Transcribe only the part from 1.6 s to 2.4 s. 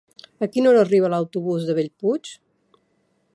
de Bellpuig?